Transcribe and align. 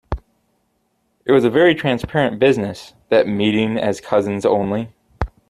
It 1.25 1.31
was 1.31 1.43
a 1.45 1.51
very 1.51 1.75
transparent 1.75 2.39
business, 2.39 2.95
that 3.09 3.27
meeting 3.27 3.77
as 3.77 4.01
cousins 4.01 4.47
only. 4.47 4.95